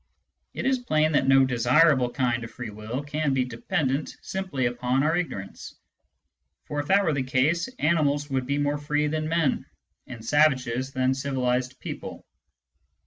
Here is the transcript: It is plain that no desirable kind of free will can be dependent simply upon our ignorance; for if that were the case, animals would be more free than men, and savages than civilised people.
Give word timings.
It 0.55 0.65
is 0.65 0.79
plain 0.79 1.11
that 1.11 1.27
no 1.27 1.45
desirable 1.45 2.09
kind 2.09 2.43
of 2.43 2.49
free 2.49 2.71
will 2.71 3.03
can 3.03 3.35
be 3.35 3.45
dependent 3.45 4.17
simply 4.23 4.65
upon 4.65 5.03
our 5.03 5.15
ignorance; 5.15 5.75
for 6.65 6.79
if 6.79 6.87
that 6.87 7.03
were 7.05 7.13
the 7.13 7.21
case, 7.21 7.67
animals 7.77 8.27
would 8.27 8.47
be 8.47 8.57
more 8.57 8.79
free 8.79 9.05
than 9.05 9.29
men, 9.29 9.63
and 10.07 10.25
savages 10.25 10.91
than 10.91 11.13
civilised 11.13 11.79
people. 11.79 12.25